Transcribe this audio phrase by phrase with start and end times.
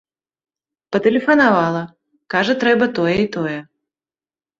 [0.95, 1.83] Патэлефанавала,
[2.35, 3.53] кажа, трэба тое і тое.